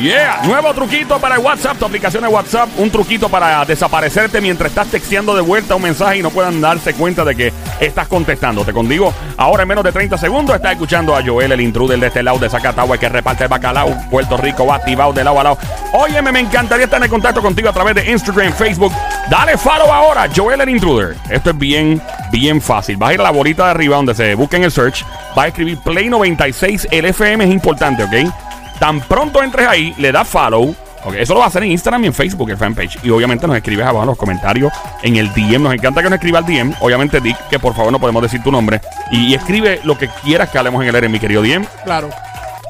[0.00, 4.70] Yeah, nuevo truquito para el WhatsApp, tu aplicación de WhatsApp, un truquito para desaparecerte mientras
[4.70, 8.62] estás texteando de vuelta un mensaje y no puedan darse cuenta de que estás contestando.
[8.62, 12.08] Te condigo, ahora en menos de 30 segundos estás escuchando a Joel, el intruder de
[12.08, 13.96] este lado de Zacatagua que reparte el bacalao.
[14.10, 15.58] Puerto Rico va activado de lado a lado.
[15.94, 18.92] Óyeme, me encantaría estar en contacto contigo a través de Instagram, Facebook.
[19.30, 21.16] Dale follow ahora, Joel, el intruder.
[21.30, 22.98] Esto es bien, bien fácil.
[22.98, 25.06] Vas a ir a la bolita de arriba donde se busca en el search.
[25.36, 28.32] Vas a escribir Play 96, el FM es importante, ¿ok?
[28.80, 30.74] Tan pronto entres ahí, le das follow.
[31.04, 32.98] ok, Eso lo va a hacer en Instagram y en Facebook, el fanpage.
[33.02, 34.72] Y obviamente nos escribes abajo en los comentarios,
[35.02, 35.62] en el DM.
[35.62, 36.72] Nos encanta que nos escriba al DM.
[36.80, 38.80] Obviamente, Dick, que por favor no podemos decir tu nombre.
[39.12, 41.66] Y, y escribe lo que quieras que hablemos en el aire, mi querido DM.
[41.84, 42.08] Claro.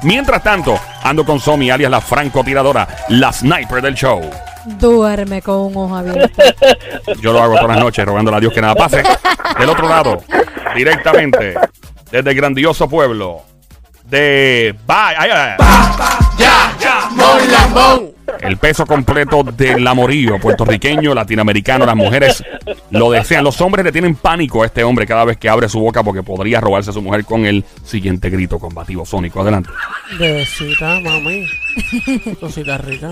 [0.03, 4.29] Mientras tanto, ando con Somi, alias la francotiradora, la sniper del show.
[4.65, 6.43] Duerme con un ojo abierto.
[7.23, 9.05] Yo lo hago todas las noches, rogándole a Dios que nada pase.
[9.59, 10.21] Del otro lado,
[10.75, 11.55] directamente,
[12.11, 13.43] desde el grandioso pueblo
[14.05, 14.75] de...
[14.87, 15.67] Bye, ay, ay, ay.
[17.15, 18.16] Mon Lambón.
[18.41, 22.45] El peso completo del amorío puertorriqueño, latinoamericano, las mujeres
[22.91, 23.45] lo desean.
[23.45, 26.23] Los hombres le tienen pánico a este hombre cada vez que abre su boca porque
[26.23, 29.41] podría robarse a su mujer con el siguiente grito combativo sónico.
[29.41, 29.71] Adelante.
[30.19, 31.47] Besita, mami.
[32.41, 33.09] Cosita rica,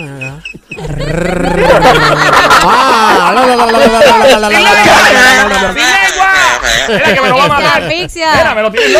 [7.29, 7.83] lo va a matar.
[7.89, 8.95] Mira, lo tiene.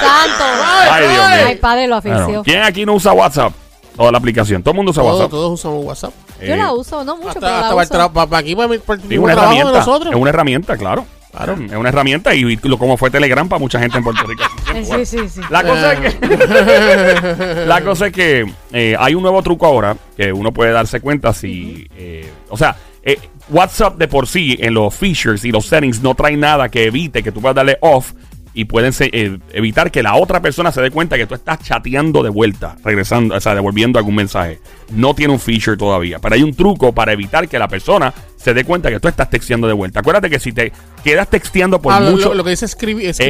[0.00, 0.44] Santo.
[0.90, 1.46] Ay, Dios mío.
[1.46, 2.00] Ay, padre, lo
[2.42, 3.52] ¿Quién aquí no usa WhatsApp?
[3.98, 4.62] Toda la aplicación.
[4.62, 5.30] Todo el mundo usa Todos, WhatsApp.
[5.30, 6.12] todos usamos WhatsApp.
[6.40, 7.94] Yo Eh, la uso, no mucho, Hasta, pero hasta la para, el uso.
[7.98, 9.86] tra- para aquí, para, mi- para el Sí, mismo una trabajo de herramienta.
[9.86, 10.14] nosotros.
[10.14, 11.04] Es una herramienta, claro.
[11.30, 14.24] Claro, es una herramienta y, y lo, como fue Telegram para mucha gente en Puerto
[14.24, 14.42] Rico.
[14.74, 15.40] Eh, Sí, sí, sí.
[15.50, 16.26] La cosa es que,
[17.66, 21.32] la cosa es que eh, hay un nuevo truco ahora que uno puede darse cuenta
[21.32, 23.18] si, eh, o sea, eh,
[23.50, 27.22] WhatsApp de por sí en los features y los settings no trae nada que evite
[27.22, 28.12] que tú puedas darle off
[28.58, 31.60] y pueden se- eh, evitar que la otra persona se dé cuenta que tú estás
[31.62, 34.58] chateando de vuelta, regresando, o sea, devolviendo algún mensaje.
[34.90, 38.54] No tiene un feature todavía, pero hay un truco para evitar que la persona se
[38.54, 40.00] dé cuenta que tú estás texteando de vuelta.
[40.00, 40.72] Acuérdate que si te
[41.04, 43.06] quedas texteando por Ah, mucho lo, lo que dice escribir.
[43.08, 43.20] eso,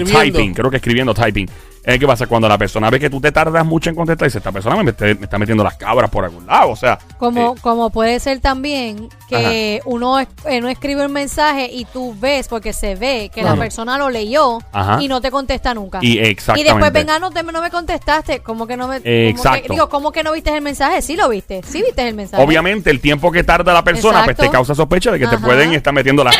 [0.00, 1.48] typing, creo que escribiendo typing.
[1.88, 2.26] Eh, ¿Qué pasa?
[2.26, 4.90] Cuando la persona ve que tú te tardas mucho en contestar, dice, esta persona me,
[4.90, 6.70] está metiendo las cabras por algún lado.
[6.70, 11.12] O sea, Como, eh, como puede ser también que uno, es- eh, no escribe un
[11.12, 15.00] mensaje y tú ves, porque se ve que la persona lo leyó Ajá.
[15.00, 16.00] y no te contesta nunca.
[16.02, 18.40] y Y después, venga, no, te- no me contestaste.
[18.40, 19.00] ¿Cómo que no me.?
[19.00, 19.72] Que- exacto.
[19.72, 21.02] digo, ¿cómo que no viste el mensaje?
[21.02, 21.62] Sí lo viste.
[21.62, 22.42] Sí viste el mensaje.
[22.42, 25.72] Obviamente, el tiempo que tarda la persona, pues te causa sospecha de que te pueden
[25.72, 26.36] estar metiendo las.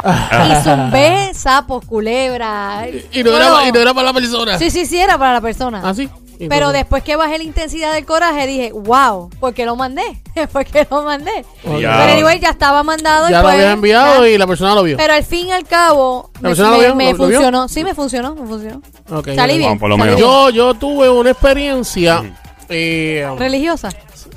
[0.03, 2.85] y zumbé sapos, culebra.
[3.11, 4.57] y, no Bueno, era, y no era para la persona.
[4.59, 5.81] Sí, sí, sí, era para la persona.
[5.83, 6.09] ¿Ah, sí?
[6.39, 10.01] Y Pero después que bajé la intensidad del coraje, dije, wow, ¿por qué lo mandé?
[10.51, 11.45] ¿Por qué lo mandé?
[11.63, 13.27] Pero anyway, ya estaba mandado.
[13.29, 14.29] y Ya lo pues, había enviado ya.
[14.31, 14.97] y la persona lo vio.
[14.97, 16.95] Pero al fin y al cabo, ¿La me, persona lo vio?
[16.95, 17.37] me ¿Lo- lo vio?
[17.37, 17.67] funcionó.
[17.67, 18.81] Sí, me funcionó, me funcionó.
[19.11, 19.77] Ok, Salí bien.
[19.77, 20.19] Bueno, por lo salí.
[20.19, 22.23] Yo, yo tuve una experiencia.
[22.67, 23.89] eh, ¿Religiosa?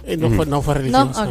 [0.05, 0.81] eh, no, fue, no fue No,
[1.11, 1.23] religiosa.
[1.25, 1.31] ok.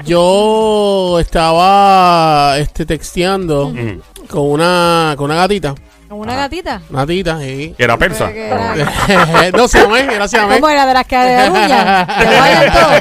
[0.06, 3.72] Yo estaba este, texteando
[4.28, 5.74] con una con una gatita.
[6.10, 6.82] ¿Con una gatita?
[6.90, 7.72] Una gatita, sí.
[7.78, 8.32] ¿Era persa?
[8.32, 8.74] Era-
[9.56, 10.54] no, se llamé, gracias a mí.
[10.54, 10.84] ¿Cómo era?
[10.84, 12.06] ¿De las que de uñas?
[12.18, 13.00] Que vayan todos.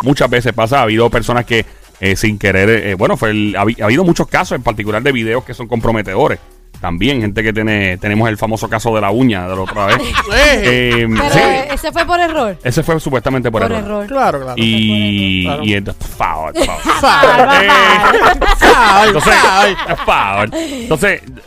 [0.03, 1.65] Muchas veces pasa, ha habido personas que
[1.99, 5.01] eh, sin querer, eh, bueno, fue el- ha, habi- ha habido muchos casos en particular
[5.01, 6.39] de videos que son comprometedores.
[6.81, 9.97] También gente que tiene, tenemos el famoso caso de la uña de la otra vez.
[10.31, 11.39] Eh, Pero sí,
[11.71, 12.55] ese fue por error.
[12.63, 13.83] ese fue supuestamente por, Por error.
[14.03, 14.07] error.
[14.07, 14.53] Claro, claro.
[14.57, 15.63] Y, Claro.
[15.63, 16.81] y entonces, favor, favor.
[17.01, 17.21] Fa-
[18.57, 19.33] fa- entonces,
[20.05, 20.49] favor.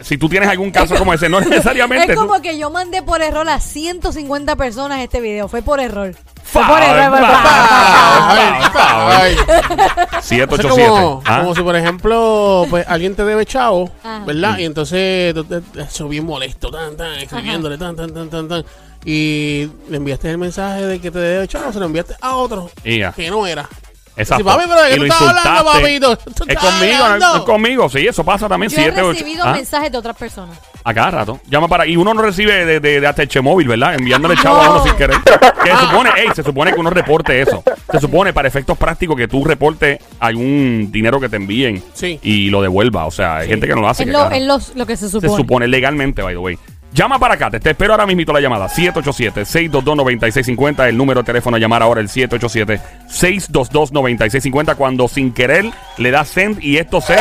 [0.00, 2.12] Si tú tienes algún caso como ese, no necesariamente.
[2.12, 5.46] Es tú- como que yo mandé por error a 150 personas este video.
[5.48, 6.14] Fue por error.
[6.52, 7.10] Fue Fa- por error.
[7.10, 8.72] fue por fa- error.
[8.72, 10.88] fa- Ay, fa- Eso es 787.
[10.88, 11.38] como, ¿ah?
[11.40, 14.24] como si, por ejemplo, pues alguien te debe chavo, Ajá.
[14.26, 14.58] ¿verdad?
[14.58, 18.48] Y entonces, tú te- te- eso bien molesto, tan, tan, escribiéndole, tan, tan, tan, tan,
[18.48, 18.64] tan.
[19.04, 22.70] Y le enviaste el mensaje de que te debe chavo, se lo enviaste a otro
[22.84, 23.12] Y ya.
[23.12, 23.68] que no era.
[24.16, 24.44] Exacto.
[24.44, 26.16] Sí, papi, pero ¿de qué Y tú lo estás hablando, papito?
[26.18, 27.28] ¿Tú Es estás conmigo, no es- hablando?
[27.28, 27.88] no es conmigo.
[27.88, 28.70] Sí, eso pasa también.
[28.70, 29.12] Yo he 7, 8.
[29.12, 30.58] recibido mensajes de otras personas.
[30.82, 31.38] A cada rato.
[31.48, 31.86] Llama para.
[31.86, 33.94] Y uno no recibe de, de, de ATH móvil, ¿verdad?
[33.94, 34.84] Enviándole chavo a uno No.
[34.84, 35.16] sin querer.
[35.62, 37.62] Que se supone, ey, se supone que uno reporte eso.
[37.92, 42.18] Se supone para efectos prácticos que tú reportes algún dinero que te envíen Sí.
[42.22, 43.04] y lo devuelva.
[43.04, 44.04] O sea, hay gente que no lo hace.
[44.04, 44.36] Es que lo, carajo.
[44.36, 45.36] es los- lo que se Se supone.
[45.36, 46.58] supone legalmente, by the way.
[46.94, 48.68] Llama para acá, te, te espero ahora mismo la llamada.
[48.68, 50.88] 787-622-9650.
[50.88, 54.76] El número de teléfono a llamar ahora el 787-622-9650.
[54.76, 55.66] Cuando sin querer
[55.98, 57.16] le das send y esto se.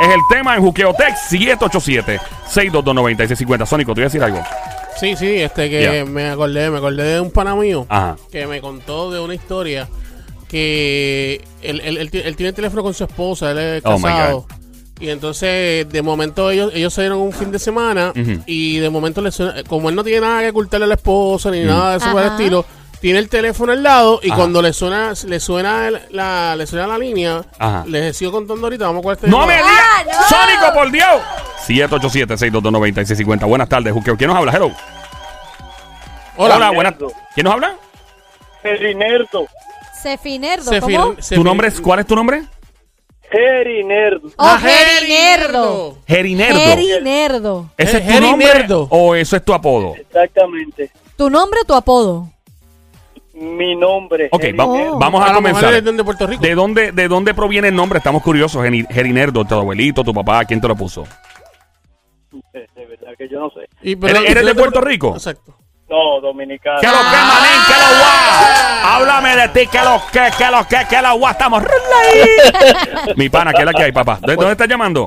[0.00, 3.66] Es el tema en Juqueotex 787-622-9650.
[3.66, 4.40] Sónico, te voy a decir algo.
[4.98, 8.16] Sí, sí, este que me acordé, me acordé de un pana mío Ajá.
[8.30, 9.88] que me contó de una historia
[10.48, 13.96] que él, él- él ti- él tiene el teléfono con su esposa, él es Oh,
[13.98, 14.46] my casado.
[15.00, 18.40] y entonces, de momento, ellos, ellos se dieron un fin de semana Ujú.
[18.46, 21.50] y de momento, le suena- como él no tiene nada que ocultarle a la esposa
[21.50, 22.36] ni nada de eso por el Ajá.
[22.36, 22.64] estilo,
[23.04, 24.36] tiene el teléfono al lado y Ajá.
[24.36, 27.84] cuando le suena le suena el- la, le suena la línea, Ajá.
[27.86, 29.70] les sigo contando ahorita, vamos a cuál ¡No me digas!
[29.70, 30.12] ¡Ah, no!
[30.26, 31.20] ¡Sónico, por Dios!
[31.66, 33.46] 787-622-9650.
[33.46, 34.16] Buenas tardes, Juqueo.
[34.16, 34.52] ¿Quién nos habla?
[34.52, 34.70] Hello.
[36.38, 36.94] Hola, buenas.
[37.34, 37.76] ¿Quién nos habla?
[38.62, 39.48] Gerinerdo,
[40.02, 40.70] Cefinerdo,
[41.28, 42.44] ¿Tu nombre es, ¿Cuál es tu nombre?
[43.30, 44.28] Gerinerdo.
[44.28, 45.98] Oh, Ah, Gerinerdo.
[46.08, 46.58] Gerinerdo.
[46.58, 47.70] Gerinerdo.
[47.76, 49.94] ¿Ese es tu nombre o eso es tu apodo?
[49.94, 50.90] Exactamente.
[51.18, 52.30] ¿Tu nombre o tu apodo?
[53.34, 54.28] Mi nombre.
[54.30, 54.98] Ok, va- Oh.
[54.98, 55.74] vamos a, a lo mejor comenzar.
[55.74, 56.42] él es de Puerto Rico.
[56.42, 57.98] ¿De dónde, ¿De dónde proviene el nombre?
[57.98, 58.62] Estamos curiosos.
[58.64, 61.04] Geni- Gerinerdo, tu abuelito, tu papá, ¿quién te lo puso?
[62.52, 63.68] De, de verdad que yo no sé.
[63.82, 65.14] Y, ¿Eres- eres de Puerto Rico?
[65.14, 65.56] Exacto.
[65.88, 66.80] No, dominicano.
[66.80, 67.60] ¿Qué lo que, manín?
[67.66, 68.84] ¿Qué lo guau?
[68.86, 71.32] Háblame de ti, ¿qué lo que, qué lo que, qué lo guau?
[71.32, 73.12] Estamos ahí.
[73.16, 74.18] Mi pana, ¿qué es la que hay, papá?
[74.22, 75.06] ¿De dónde estás llamando?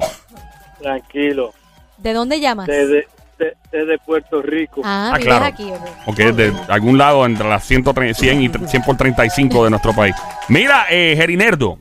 [0.81, 1.53] Tranquilo.
[1.97, 2.67] ¿De dónde llamas?
[2.67, 4.81] Desde, de- desde Puerto Rico.
[4.83, 5.45] Ah, Ah, claro.
[5.45, 5.71] aquí.
[5.71, 5.81] ok.
[6.07, 10.15] Ok, de algún lado entre las 130, 100 y 100 por 35 de nuestro país.
[10.49, 11.79] Mira, eh, Gerinerdo,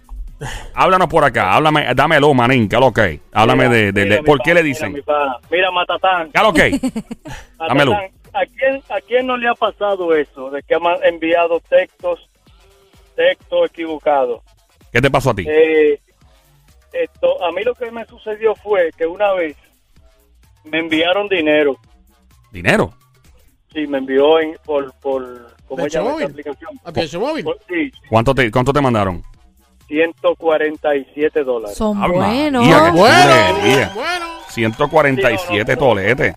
[0.75, 1.55] háblanos por acá.
[1.55, 3.01] Háblame, dámelo, manín, ¿qué lo que?
[3.01, 3.21] hay?
[3.33, 5.03] Háblame Mira, de, de- mira, de- mi ¿por qué le Mira, dicen?
[5.51, 6.31] Mira, Matatán.
[6.33, 6.63] ¿Qué lo que?
[6.63, 6.81] hay?
[7.59, 7.93] Dámelo.
[7.95, 10.51] ¿A quién, ¿A quién no le ha pasado eso?
[10.51, 12.29] De que han enviado textos,
[13.15, 14.43] textos equivocados.
[14.93, 15.47] ¿Qué te pasó a ti?
[15.49, 15.99] Eh,
[16.93, 19.57] esto, a mí lo que me sucedió fue que una vez
[20.71, 21.77] me enviaron dinero.
[22.53, 22.93] ¿Dinero?
[23.73, 26.71] Sí, me envió en, por, por ¿cómo ¿De se llama esta aplicación?
[26.85, 27.45] ¿A Móvil?
[27.45, 29.23] Por- sí, ¿Cuánto te, cuánto te mandaron?
[29.89, 31.77] 147 dólares.
[31.77, 32.67] Son buenos.
[32.67, 34.27] Qué Bueno, bueno.
[34.49, 35.77] 147 Sí, no, no.
[35.79, 36.35] toletes.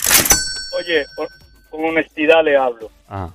[0.77, 1.27] Oye, por-
[1.71, 2.89] con honestidad le hablo.
[3.07, 3.33] Ajá.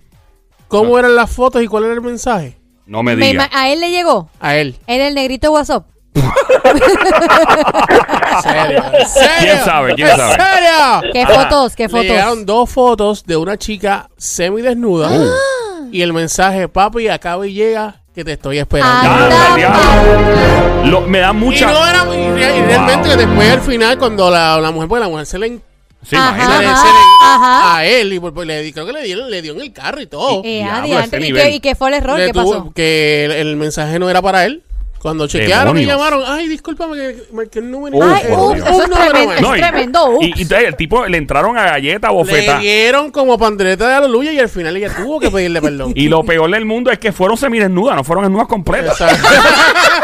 [0.68, 2.58] cómo eran las fotos y cuál era el mensaje?
[2.84, 3.48] No me digas.
[3.54, 4.28] a él le llegó.
[4.40, 4.76] A él.
[4.86, 5.86] Era el negrito de WhatsApp.
[6.14, 6.22] ¿En
[8.42, 8.82] serio?
[8.92, 9.30] ¿En serio?
[9.40, 9.94] ¿Quién sabe?
[9.94, 10.34] ¿Quién ¿En sabe?
[10.34, 11.12] serio?
[11.12, 11.76] ¿Qué fotos?
[11.76, 12.06] ¿Qué Le fotos?
[12.06, 15.88] llegaron dos fotos de una chica semidesnuda Uh.
[15.92, 19.10] y el mensaje, papi, acaba y llega que te estoy esperando.
[19.10, 19.80] Anda, diablo.
[20.84, 21.70] Lo- me da Y mucha.
[21.70, 23.16] no era y re- y realmente Wow.
[23.16, 25.60] después al final cuando la, la mujer, pues la mujer se le,
[26.08, 26.30] Sí, Ajá.
[26.30, 26.62] se imagínate.
[26.62, 26.92] le- Ajá, se le-
[27.26, 27.76] ajá.
[27.76, 29.72] a él y pues, pues, le di- creo que le dieron le dio en el
[29.72, 30.42] carro y todo.
[30.44, 31.16] Eh, Diablo, adiante.
[31.16, 31.42] ese ¿Y, nivel.
[31.42, 32.18] qué, ¿Y qué fue el error?
[32.18, 32.72] Le ¿Qué tuvo- pasó?
[32.74, 34.62] que el, el mensaje no era para él.
[35.00, 35.96] Cuando chequearon y Demonios.
[36.10, 38.56] llamaron, ay, discúlpame que, que el número Ay, Dios.
[38.56, 39.40] eso es un número tremendo.
[39.48, 40.18] No, y- tremendo.
[40.20, 42.58] Y, y entonces el tipo le entraron a galleta Le bofeta.
[42.58, 45.92] dieron como pandereta de aleluya y al final ella tuvo que pedirle perdón.
[45.94, 49.00] Y lo peor del mundo es que fueron semidesnudas, no fueron desnudas completas.
[49.00, 49.28] Exacto.